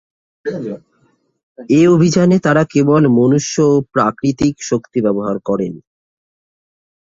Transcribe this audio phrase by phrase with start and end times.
[1.73, 5.73] এ অভিযানে তারা কেবল মনুষ্য ও প্রাকৃতিক শক্তি ব্যবহার করেন।